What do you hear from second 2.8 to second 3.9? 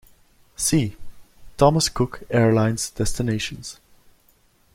destinations"